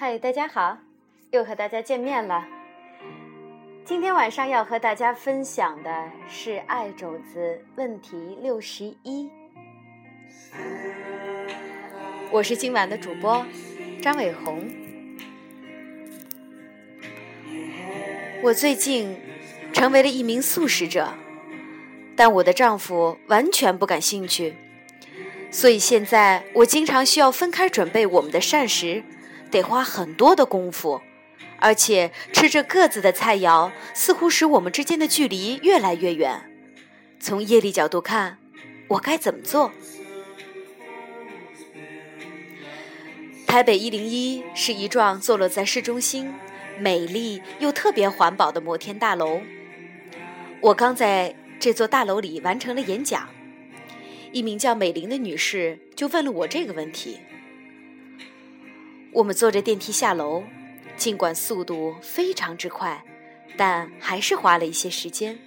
[0.00, 0.78] 嗨，大家好，
[1.32, 2.46] 又和大家见面了。
[3.84, 9.28] 今天晚上要和大家分享的是爱种子问题六十一。
[12.30, 13.44] 我是今晚的主播
[14.00, 14.70] 张伟红。
[18.40, 19.18] 我最近
[19.72, 21.12] 成为了一名素食者，
[22.14, 24.54] 但我的丈夫完全不感兴趣，
[25.50, 29.02] 所以现在我经常需要分开准备我们的膳食，
[29.50, 31.00] 得花很多的功夫，
[31.58, 36.50] 而且吃着各自的菜肴，似乎使我们之间的距离越来越远。
[37.20, 38.38] 从业力角度看，
[38.88, 39.72] 我该怎么做？
[43.46, 46.32] 台北一零一是一幢坐落在市中心。
[46.80, 49.40] 美丽又特别环保的摩天大楼，
[50.60, 53.28] 我刚在这座大楼里完成了演讲。
[54.30, 57.18] 一名叫美玲的女士就问了我这个问题。
[59.12, 60.44] 我们坐着电梯下楼，
[60.96, 63.04] 尽管速度非常之快，
[63.56, 65.38] 但还是花了一些时间。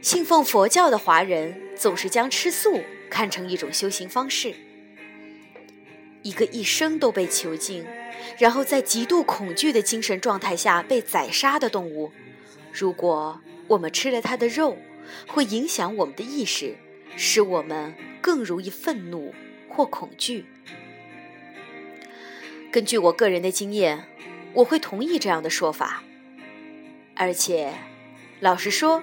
[0.00, 4.54] 信奉佛教的华人总是将吃素看成一种修行方式。
[6.22, 7.84] 一个一生都被囚禁。
[8.38, 12.12] 然后在极度恐惧的精神状态下被宰杀的动物，
[12.72, 14.78] 如果我们吃了它的肉，
[15.26, 16.76] 会影响我们的意识，
[17.16, 19.34] 使我们更容易愤怒
[19.68, 20.46] 或恐惧。
[22.72, 24.06] 根据我个人的经验，
[24.54, 26.02] 我会同意这样的说法，
[27.14, 27.74] 而且。
[28.40, 29.00] 老实说，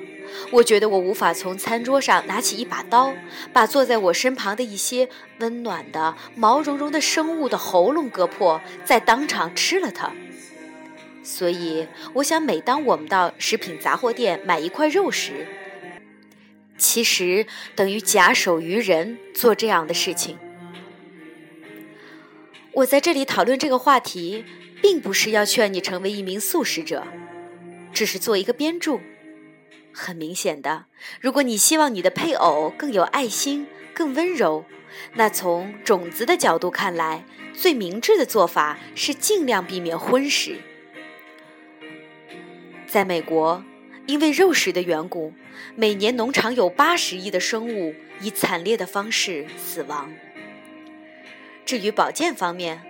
[0.52, 3.14] 我觉得我无法从餐桌上拿起一把刀，
[3.54, 5.08] 把坐在我身旁的一些
[5.40, 10.12] 温暖的、毛茸茸的生物的喉咙割破，再当场吃了它。
[11.24, 15.48] 所以，我想，每当我们到食品杂货店买一块肉时，
[16.78, 17.46] 其实
[17.76, 20.38] 等于假手于人做这样的事情。
[22.74, 24.46] 我在这里讨论这个话题，
[24.82, 27.06] 并不是要劝你成为一名素食者，
[27.92, 29.02] 只是做一个编注。
[29.92, 30.86] 很明显的，
[31.20, 34.64] 如果你希望你的配偶更有爱心、更温柔，
[35.16, 40.58] 那从种子的角度看来，最明智的做法是尽量避免荤食。
[42.88, 43.64] 在美国，
[44.06, 45.34] 因为肉食的缘故，
[45.76, 50.12] 每年农场有八十亿的生物以惨烈的方式死亡。
[51.70, 52.82] 至于保健方面，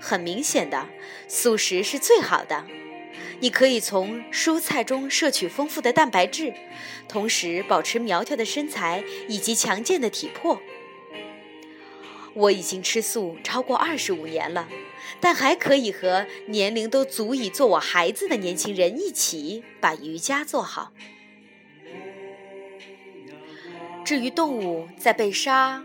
[0.00, 0.86] 很明显的，
[1.28, 2.64] 素食是最好的。
[3.40, 6.54] 你可以从蔬菜中摄取丰富的蛋白质，
[7.06, 10.58] 同时保持苗条的身材以及强健的体魄。
[12.32, 14.70] 我已经吃素超过二十五年了，
[15.20, 20.94] 但还可以和年龄都足以做我孩子的年轻人一起把瑜伽做好。
[24.02, 25.84] 至于动物在被杀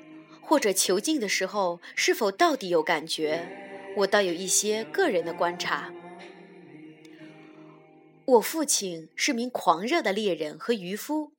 [0.49, 3.47] 或者囚禁的时候是否到底有感觉，
[3.97, 5.93] 我倒有一些个人的观察。
[8.25, 11.33] 我父亲是名狂热的猎人和渔夫。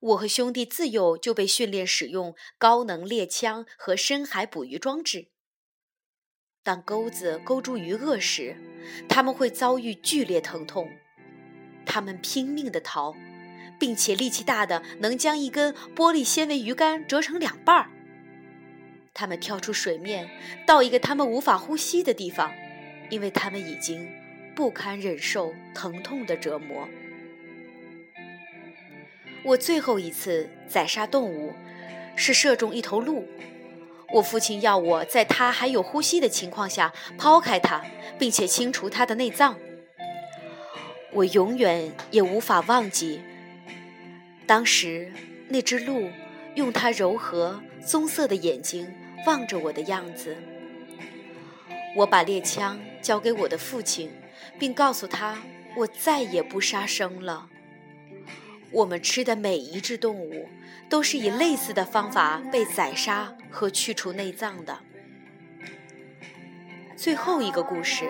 [0.00, 5.28] 我和兄弟自幼就被训练使用高能猎枪和深海捕鱼装置。
[6.64, 8.56] 当钩子勾住鱼鳄时，
[9.08, 10.90] 他们会遭遇剧烈疼痛。
[11.86, 13.14] 他们拼命地逃，
[13.84, 17.90] 并且力气大的能将一根玻璃纤维鱼竿折成两半儿。
[19.12, 20.30] 他们跳出水面，
[20.64, 22.50] 到一个他们无法呼吸的地方，
[23.10, 24.08] 因为他们已经。
[24.54, 26.88] 不堪忍受疼痛的折磨。
[29.42, 31.52] 我最后一次宰杀动物，
[32.16, 33.26] 是射中一头鹿。
[34.14, 37.84] 我父亲要我在他还有呼吸的情况下抛开它，
[38.18, 39.58] 并且清除它的内脏。
[41.12, 43.20] 我永远也无法忘记，
[44.46, 45.12] 当时
[45.48, 46.10] 那只鹿
[46.54, 48.92] 用它柔和棕色的眼睛
[49.26, 50.36] 望着我的样子。
[51.96, 54.10] 我把猎枪交给我的父亲。
[54.58, 55.38] 并告诉他，
[55.76, 57.48] 我再也不杀生了。
[58.70, 60.48] 我们吃的每一只动物，
[60.88, 64.78] 都是以类似的方法被宰杀和去除内脏的。
[66.96, 68.04] 最后一个故事，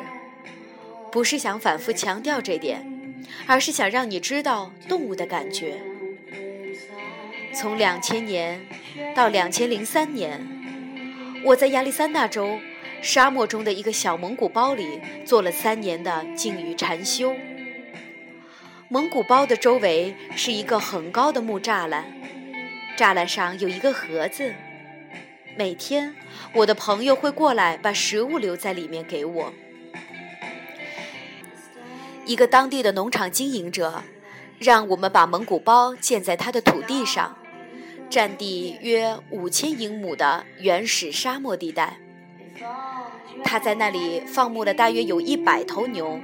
[1.11, 5.81] 不是想反复强调这点，而是想让你知道动物的感觉。
[7.55, 8.67] 从两千年
[9.15, 10.45] 到两千零三年，
[11.45, 12.59] 我在亚利桑那州。
[13.01, 17.37] 沙漠中的一个小蒙古包里做了三年的静语禅修。
[18.89, 22.07] 蒙古包的周围是一个很高的木栅栏，
[22.97, 24.55] 栅栏上有一个盒子。
[25.55, 26.15] 每天，
[26.55, 29.53] 我的朋友会过来把食物留在里面给我。
[32.25, 34.03] 一个当地的农场经营者
[34.59, 37.37] 让我们把蒙古包建在他的土地上，
[38.09, 41.97] 占地约五千英亩的原始沙漠地带。
[43.43, 46.21] 他在那里放牧了大约有一百头牛。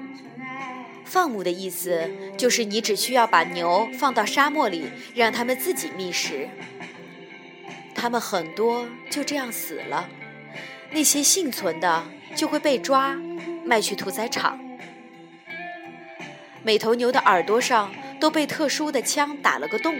[1.04, 4.84] 放牧的意思就是你只需要把牛放到沙漠里，
[5.14, 6.48] 让它们自己觅食。
[7.96, 10.08] 它们很多就这样死了，
[10.92, 12.04] 那些幸存的
[12.36, 13.18] 就会被抓，
[13.64, 14.58] 卖去屠宰场。
[16.62, 17.90] 每头牛的耳朵上
[18.20, 19.96] 都被特殊的枪打了个洞，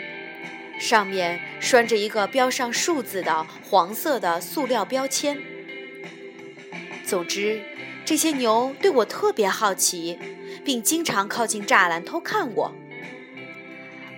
[0.81, 5.39] 上面拴着一个标上数字的黄色的塑料标签。
[7.05, 7.63] 总之，
[8.05, 10.19] 这些牛对我特别好奇。
[10.63, 12.75] 并经常靠近栅栏偷看我。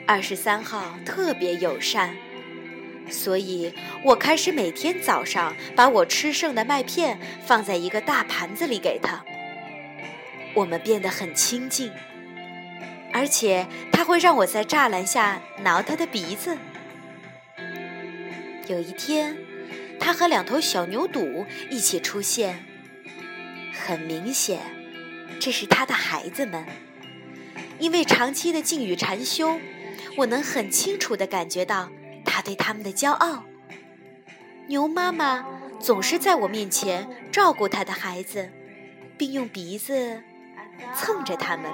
[0.07, 2.17] 二十三号特别友善，
[3.09, 3.73] 所以
[4.05, 9.25] 我开始每天早上把我吃剩的麦片放在一个大盘子里给他。
[10.55, 11.93] 我们变得很亲近，
[13.13, 16.57] 而且他会让我在栅栏下挠他的鼻子。
[18.69, 19.37] 有一天，
[20.01, 22.65] 他和两头小牛犊一起出现，
[23.73, 24.61] 很明显。
[25.41, 26.65] 这是他的孩子们，
[27.79, 29.59] 因为长期的静语禅修，
[30.17, 31.91] 我能很清楚地感觉到
[32.25, 33.43] 他对他们的骄傲。
[34.69, 35.45] 牛妈妈
[35.81, 38.51] 总是在我面前照顾他的孩子，
[39.19, 40.23] 并用鼻子
[40.97, 41.71] 蹭着他们，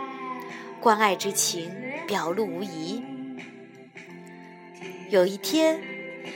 [0.81, 1.71] 关爱之情
[2.07, 3.03] 表露无遗。
[5.11, 5.81] 有一天，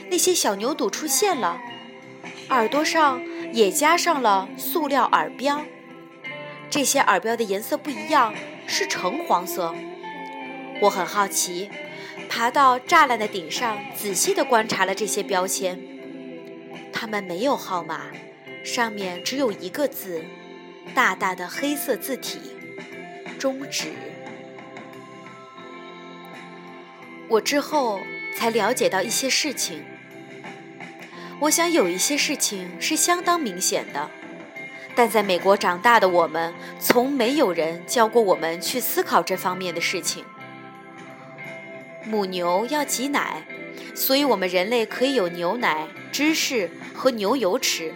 [0.09, 1.59] 那些小牛犊出现了，
[2.49, 3.21] 耳朵上
[3.53, 5.61] 也加上了塑料耳标。
[6.69, 8.33] 这些耳标的颜色不一样，
[8.67, 9.73] 是橙黄色。
[10.81, 11.69] 我很好奇，
[12.27, 15.79] 爬到栅栏的顶上，仔细地观察了这些标签。
[16.91, 18.07] 它们没有号码，
[18.63, 20.23] 上面只有一个字，
[20.93, 22.39] 大大的黑色字体
[23.39, 23.93] “终止”。
[27.29, 27.99] 我之后
[28.35, 29.83] 才了解到一些事情。
[31.39, 34.09] 我想有一些事情是相当明显的。
[34.95, 40.23] 但在美国长大的我们，从没有人教过我们去思考这方面的事情。
[42.05, 43.43] 母牛要挤奶，
[43.95, 47.91] 所以我们人类可以有牛奶、芝士和牛油吃。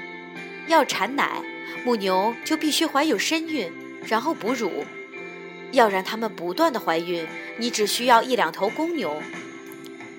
[0.65, 1.41] 要产奶，
[1.85, 3.71] 母牛就必须怀有身孕，
[4.07, 4.83] 然后哺乳。
[5.71, 7.27] 要让它们不断的怀孕，
[7.57, 9.21] 你只需要一两头公牛。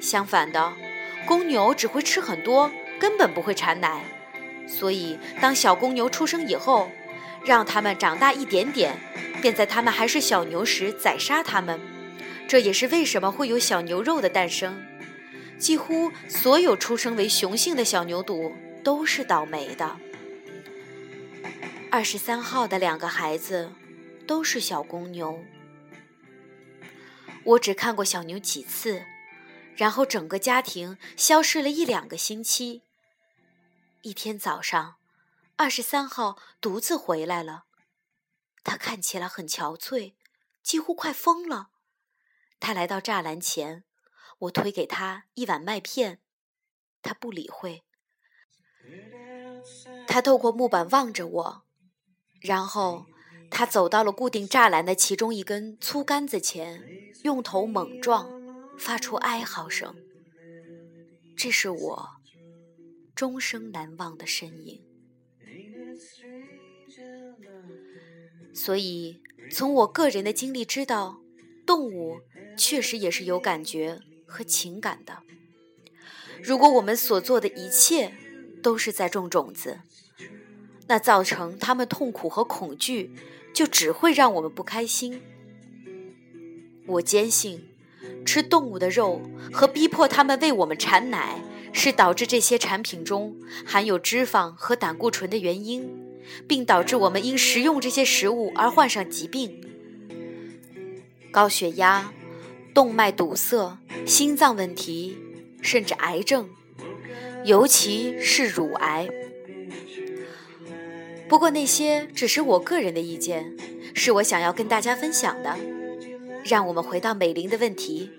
[0.00, 0.72] 相反的，
[1.26, 4.04] 公牛只会吃很多，根本不会产奶。
[4.66, 6.90] 所以，当小公牛出生以后，
[7.44, 8.96] 让它们长大一点点，
[9.40, 11.80] 便在它们还是小牛时宰杀它们。
[12.46, 14.82] 这也是为什么会有小牛肉的诞生。
[15.58, 18.52] 几乎所有出生为雄性的小牛犊
[18.84, 19.96] 都是倒霉的。
[21.90, 23.72] 二十三号的两个孩子
[24.28, 25.42] 都是小公牛。
[27.44, 29.06] 我只看过小牛几次，
[29.74, 32.82] 然后整个家庭消失了一两个星期。
[34.02, 34.96] 一天早上，
[35.56, 37.64] 二十三号独自回来了。
[38.62, 40.12] 他看起来很憔悴，
[40.62, 41.70] 几乎快疯了。
[42.60, 43.84] 他来到栅栏前，
[44.40, 46.20] 我推给他一碗麦片，
[47.00, 47.82] 他不理会。
[50.06, 51.62] 他透过木板望着我，
[52.42, 53.06] 然后
[53.50, 56.82] 他走到了固定栅栏的其中一根粗杆子前，
[57.22, 58.30] 用头猛撞，
[58.78, 59.94] 发出哀嚎声。
[61.36, 62.08] 这是我。
[63.14, 64.80] 终生难忘的身影。
[68.54, 71.18] 所以，从我个人的经历知道，
[71.66, 72.20] 动物
[72.56, 75.24] 确实也是有感觉和情感的。
[76.40, 78.14] 如果我们所做的一切
[78.62, 79.80] 都是在种种子，
[80.86, 83.16] 那造成他们痛苦和恐惧，
[83.52, 85.20] 就只会让我们不开心。
[86.86, 87.68] 我坚信，
[88.24, 91.42] 吃动物的肉和逼迫他们为我们产奶。
[91.70, 95.86] 是导致这些产品中含有脂肪和胆固醇的原因，
[96.48, 99.60] 并导致我们因食用这些食物而患上疾病，
[101.30, 102.10] 高血压、
[102.74, 105.18] 动脉堵塞、心脏问题，
[105.60, 106.48] 甚至癌症，
[107.44, 109.08] 尤其是乳癌。
[111.28, 113.54] 不过那些只是我个人的意见，
[113.94, 115.54] 是我想要跟大家分享的。
[116.44, 118.10] 让我们回到美玲的问题。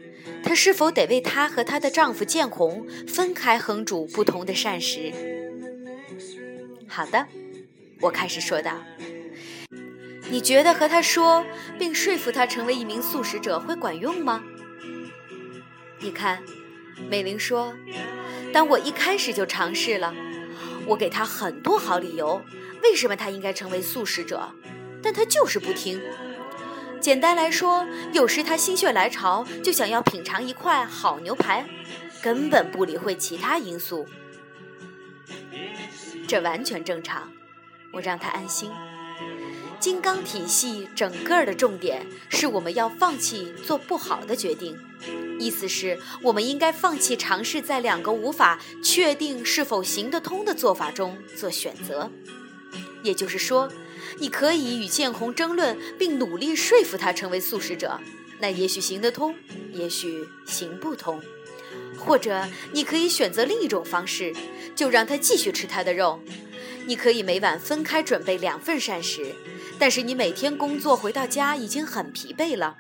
[0.44, 5.12] 她是否得为她和她的丈夫建红分开烹煮不同的膳食？
[6.88, 7.26] 好的，
[8.02, 8.74] 我开始说道。
[10.30, 11.44] 你觉得和他说，
[11.80, 14.44] 并说服他成为一名素食者会管用吗？
[16.00, 16.44] 你看，
[17.10, 17.74] 美玲说，
[18.54, 20.14] 当我一开始就尝试了，
[20.86, 22.40] 我给他很多好理由，
[22.84, 24.52] 为什么他应该成为素食者，
[25.02, 26.02] 但他就是不听。
[27.00, 31.66] 简单来说，有时他心血来潮就想要品尝一块好牛排，
[32.22, 34.06] 根本不理会其他因素，
[36.28, 37.32] 这完全正常。
[37.94, 38.72] 我让他安心。
[39.80, 44.78] 金刚体系整个的重点是我们要放弃做不好的决定，
[45.40, 52.12] 意思是我们应该放弃尝试在两个无法确定是否行得通的做法中做选择。
[53.10, 53.68] 也就是说，
[54.20, 58.00] 你可以与建红争论，并努力说服他成为素食者，
[58.40, 59.36] 那也许行得通，
[59.74, 61.20] 也许行不通。
[61.98, 64.32] 或者你可以选择另一种方式，
[64.76, 66.20] 就让他继续吃他的肉。
[66.86, 69.34] 你可以每晚分开准备两份膳食。
[69.80, 72.78] 但是你每天工作回到家已经很疲惫了，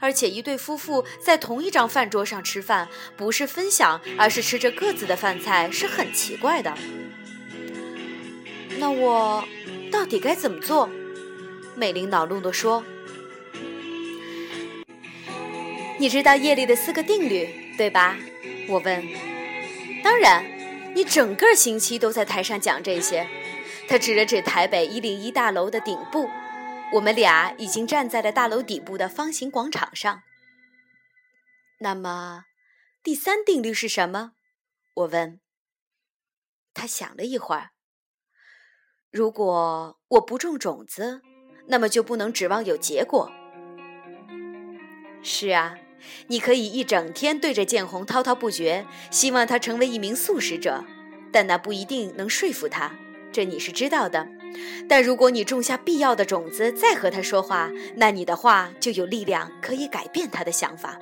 [0.00, 6.76] 而且一对夫妇在同一张饭桌上吃饭，不是分享，而是吃着各自的饭菜，是很奇怪的。
[8.78, 9.46] 那我
[9.92, 10.90] 到底该怎么做？
[11.76, 12.82] 美玲恼怒地说
[16.00, 18.16] ：“你知道叶丽的四个定律，对吧？”
[18.68, 19.06] 我问。
[20.02, 20.44] “当然，
[20.94, 23.28] 你整个星期都在台上讲这些。”
[23.88, 26.28] 他指了指台北一零一大楼的顶部，
[26.94, 30.22] 我们俩已经站在了大楼底部的方形广场上。
[31.80, 32.44] 那么，
[33.02, 34.32] 第三定律是什么？
[34.94, 35.40] 我问。
[36.72, 37.70] 他想了一会儿。
[39.12, 41.20] 如果我不种种子，
[41.66, 43.30] 那么就不能指望有结果。
[45.22, 45.74] 是啊，
[46.28, 50.82] 你可以一整天对着建红滔滔不绝，希望他成为一名素食者，
[51.30, 52.90] 但那不一定能说服他。
[53.30, 54.26] 这你是知道的，
[54.88, 60.98] 但如果你种下必要的种子，再和他说话，那你的话就有力量可以改变他的想法。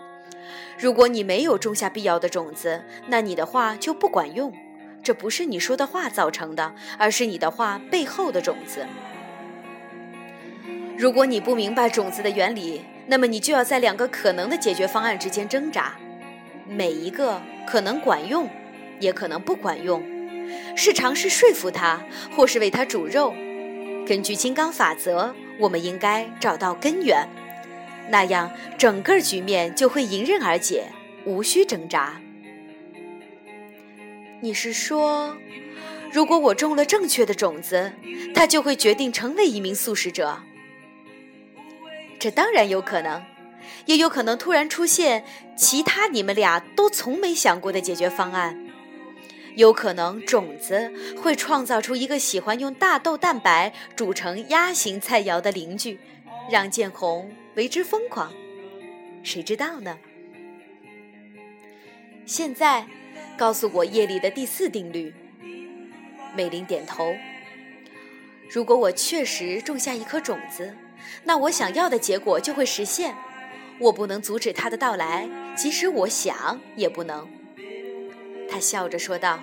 [0.77, 4.53] 如果你没有种下必要的种子，那你的话就不管用。
[5.03, 8.87] 这不是你说的话造成的，而是你的话背后的种子。
[10.97, 15.95] 如果你不明白种子的原理，那么你就要在两个可能的解决方案之间挣扎，
[16.69, 18.49] 每一个可能管用，
[19.01, 20.03] 也可能不管用。
[20.77, 22.01] 是尝试说服他，
[22.37, 23.33] 或是为他煮肉。
[24.07, 27.27] 根据金刚法则，我们应该找到根源，
[28.11, 30.87] 那样整个局面就会迎刃而解，
[31.25, 32.21] 无需挣扎。
[34.43, 35.37] 你是说，
[36.11, 37.93] 如果我种了正确的种子，
[38.35, 40.41] 他就会决定成为一名素食者？
[42.19, 43.23] 这当然有可能，
[43.85, 45.25] 也有可能突然出现
[45.57, 48.67] 其他你们俩都从没想过的解决方案。
[49.57, 55.99] 有可能种子会创造出一个喜欢用大豆蛋白煮成鸭形菜肴的邻居，
[56.51, 58.33] 让建宏为之疯狂。
[59.23, 59.99] 谁知道呢？
[62.25, 62.87] 现在，
[63.41, 65.15] 告诉我夜里的第四定律。
[66.37, 67.15] 美玲点头。
[68.51, 70.77] 如果我确实种下一颗种子，
[71.25, 73.17] 那我想要的结果就会实现。
[73.79, 77.27] 我不能阻止它的到来，即使我想，也不能。
[78.47, 79.43] 他笑着说道：“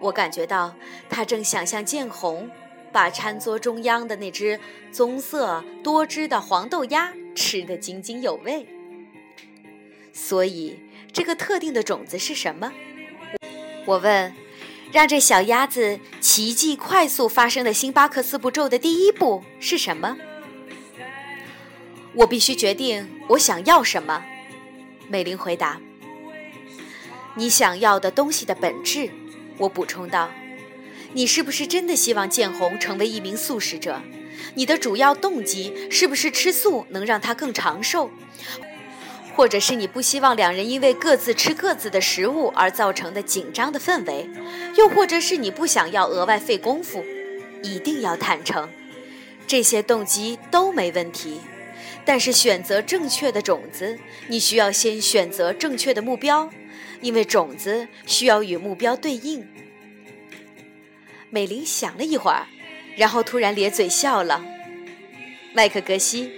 [0.00, 0.74] 我感觉到
[1.10, 2.50] 他正想象见红
[2.90, 4.58] 把餐桌中央的那只
[4.90, 8.66] 棕色多汁的黄豆鸭吃得津津有味。
[10.14, 10.78] 所以，
[11.12, 12.72] 这个特定的种子是什么？”
[13.86, 14.32] 我问。
[14.92, 20.16] 让这小鸭子奇迹快速发生的星巴克四步骤的第一步是什么？
[22.12, 24.24] 我必须决定我想要什么。
[25.06, 25.80] 美玲回答。
[27.36, 29.08] 你想要的东西的本质，
[29.58, 30.28] 我补充道
[31.14, 34.02] ：“你是不是真的希望建红成为一名素食者？
[34.56, 38.10] 你的主要动机是不是吃素能让他更长寿？
[39.40, 44.28] 或者是你不希望两人因为各自吃各自的食物而造成的紧张的氛围？
[44.76, 47.02] 又或者是你不想要额外费功夫？
[47.62, 48.68] 一定要坦诚，
[49.46, 51.40] 这些动机都没问题。
[52.04, 56.50] 但是选择正确的种子，你需要先选择正确的目标。”
[57.00, 59.48] 因为种子需要与目标对应。
[61.30, 62.46] 美玲想了一会儿，
[62.94, 64.44] 然后突然咧嘴笑了。
[65.54, 66.30] 麦克格西，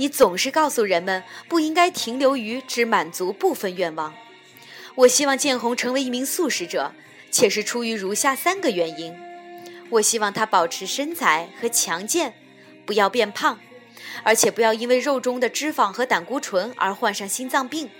[0.00, 4.14] 你总是告诉人们不应该停留于只满足部分愿望。
[4.94, 6.92] 我希望建红成为一名素食者，
[7.30, 9.14] 且是出于如下三个原因：
[9.90, 12.32] 我希望他保持身材和强健，
[12.86, 13.60] 不要变胖，
[14.22, 17.90] 而且不要因为肉中的脂肪和胆固醇而患上心脏病。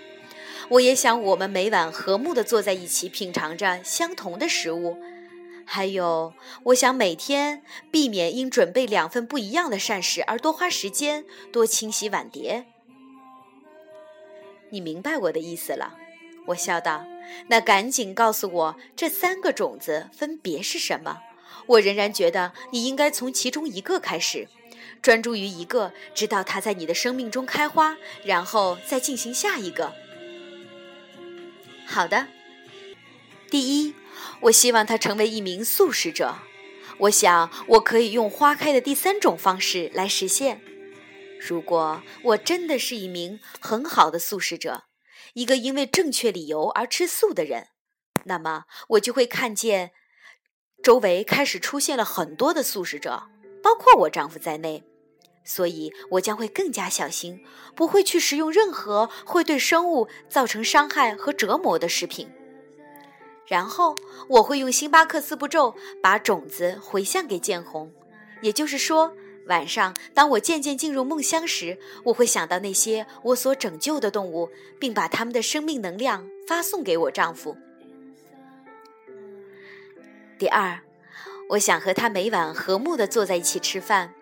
[0.70, 4.98] 我也想，我们每晚和睦地坐在一起，品尝着相同的食物。
[5.72, 6.34] 还有，
[6.64, 7.62] 我想每天
[7.92, 12.66] 避免因准备两份不一样的膳食而多花时间，多清洗碗碟。
[14.70, 15.96] 你明白我的意思了，
[16.46, 17.06] 我笑道。
[17.46, 21.20] 那赶紧告诉我这三个种子分别是什么？
[21.66, 24.48] 我仍然觉得你应该从其中一个开始，
[25.00, 29.92] 专注于一个，直到它在你的生命中开花，然后再进行下一个。
[31.86, 32.26] 好的。
[33.50, 33.94] 第一，
[34.42, 36.36] 我希望他成为一名素食者。
[36.98, 40.60] 我想我可以用花开的第三种方式来实现。
[41.40, 44.84] 如果我真的是一名很好的素食者，
[45.34, 47.68] 一个因为正确理由而吃素的人，
[48.24, 49.90] 那么我就会看见
[50.80, 53.24] 周围开始出现了很多的素食者，
[53.62, 54.84] 包括我丈夫在内。
[55.42, 57.42] 所以我将会更加小心，
[57.74, 62.30] 不会去食用任何会对生物造成伤害和折磨的食品。
[63.50, 63.96] 然后
[64.28, 67.90] 我会用星巴克四步骤把种子回向给建红，
[68.42, 69.12] 也就是说，
[69.48, 77.56] 晚上当我渐渐进入梦乡时，我会想到那些我所拯救的动物，并把他们的生命能量发送给我丈夫。
[80.38, 80.78] 第二，
[81.48, 84.14] 我想和他每晚和睦地坐在一起吃饭。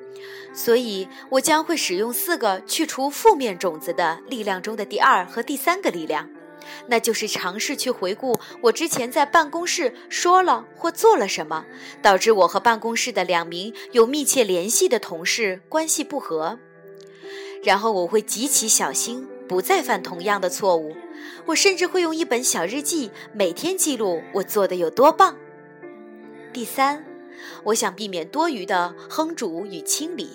[0.54, 6.30] 所以，我将会使用四个去除负面种子的力量中的第二和第三个力量，
[6.86, 11.64] 那就是尝试去回顾我之前在办公室说了或做了什么，
[12.00, 16.58] 导致我和办公室的两名有密切联系的同事关系不和。
[17.62, 20.94] 然后，我会极其小心，不再犯同样的错误。
[21.46, 25.36] 我甚至会用一本小日记，每天记录我做的有多棒。
[26.52, 27.04] 第三。
[27.62, 30.28] 我想避免多余的烹煮与清理，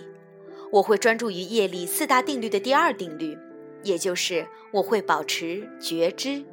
[0.72, 3.38] 我会专注于业力四大定律的第二定律，
[3.84, 6.44] 也就是我会保持觉知，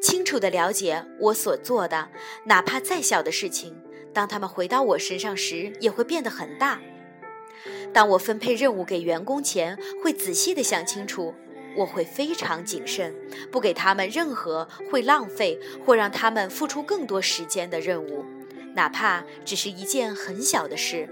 [0.00, 2.08] 清楚地了解我所做的，
[2.44, 3.76] 哪怕再小的事情，
[4.12, 6.80] 当他们回到我身上时，也会变得很大。
[7.92, 11.34] 当我分配任务给员工前，会仔细地想清楚，
[11.76, 13.14] 我会非常谨慎，
[13.50, 18.24] 不给他们任何会浪费或让他们付出更多时间的任务。
[18.74, 21.08] 哪怕只是一件很小的事，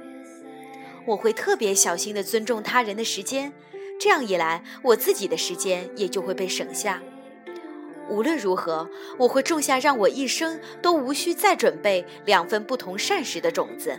[1.04, 3.52] 我会特别小心地尊重他人的时间，
[3.98, 7.02] 这样一来，我自己的时间也就会被省下。
[8.08, 8.88] 无论如何，
[9.18, 13.98] 我会种下让我一生都无需再准备两份不同膳食的种子。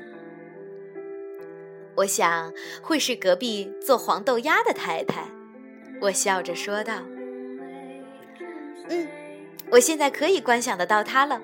[1.95, 5.25] 我想会是隔壁做黄豆鸭的太太，
[6.01, 7.03] 我笑着说道
[8.87, 9.07] ：“嗯，
[9.69, 11.41] 我现在可以观想得到她了。”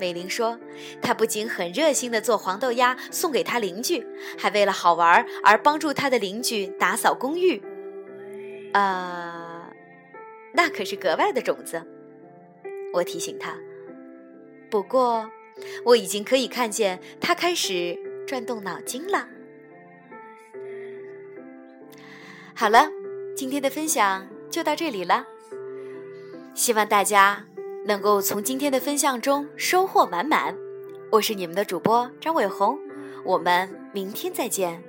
[0.00, 0.58] 美玲说
[1.02, 4.06] ：“她不仅很热心地做黄豆鸭送给她邻居，
[4.38, 7.62] 还为了好玩而帮助她的邻居打扫公寓。
[8.78, 9.72] 呃，
[10.52, 11.82] 那可是格外的种子。”
[12.94, 13.56] 我提醒他。
[14.70, 15.28] 不过，
[15.84, 19.26] 我已经可以看见他开始转动脑筋了。
[22.54, 22.88] 好了，
[23.36, 25.26] 今天的分享就到这里了。
[26.54, 27.44] 希望大家。
[27.86, 30.54] 能够从今天的分享中收获满满，
[31.10, 32.78] 我是你们的主播张伟红，
[33.24, 34.82] 我们明天再见。